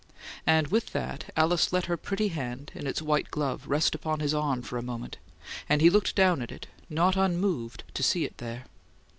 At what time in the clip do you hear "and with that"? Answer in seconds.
0.47-1.31